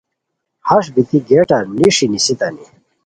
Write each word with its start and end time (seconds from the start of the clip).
ہݰ 0.67 0.85
بیتی 0.93 1.17
گیٹار 1.27 1.63
نیݰی 1.77 2.05
نیسیتانی 2.11 2.65